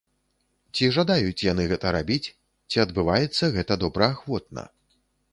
Ці 0.77 0.85
жадаюць 0.95 1.43
яны 1.51 1.63
гэта 1.71 1.91
рабіць, 1.95 2.31
ці 2.75 2.81
адбываецца 2.85 3.51
гэта 3.57 3.73
добраахвотна? 3.83 4.65